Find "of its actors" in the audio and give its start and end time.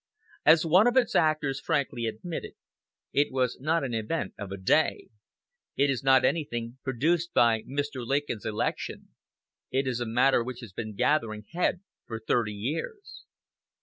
0.87-1.59